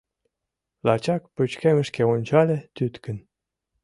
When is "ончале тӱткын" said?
2.13-3.17